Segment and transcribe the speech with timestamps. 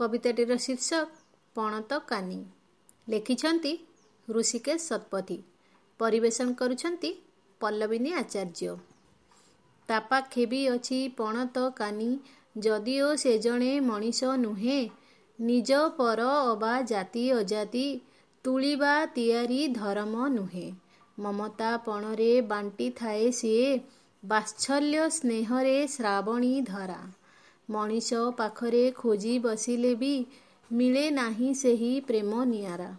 [0.00, 1.08] କବିତାଟିର ଶୀର୍ଷକ
[1.56, 2.40] ପଣତ କାନି।
[3.08, 3.72] ଲେଖିଛନ୍ତି
[4.28, 5.38] ଋଷିକେଶ ଶତପଥୀ।
[6.00, 7.10] ପରିବେଷଣ କରୁଛନ୍ତି
[7.60, 8.76] ପଲ୍ଲବିନୀ ଆଚାର୍ଯ୍ୟ।
[9.88, 12.10] ତା ପାଖେ ବି ଅଛି ପଣତ କାନି।
[12.56, 14.78] ଯଦିଓ ସେ ଜଣେ ମଣିଷ ନୁହେଁ
[15.38, 16.20] ନିଜ ପର
[16.52, 17.86] ଅବା ଜାତି ଅଜାତି
[18.44, 20.68] ତୁଳିବା ତିଆରି ଧରମ ନୁହେଁ।
[21.18, 23.70] ମମତା ପଣରେ ବାଣ୍ଟିଥାଏ ସିଏ
[24.22, 27.00] ବାତ୍ସଲ୍ୟ ସ୍ନେହରେ ଶ୍ରାବଣୀ ଧାରା।
[27.70, 30.12] ମଣିଷ ପାଖରେ ଖୋଜି ବସିଲେ ବି
[30.72, 32.90] ମିଳେ ନାହିଁ ସେହି ପ୍ରେମ ନିଆରା।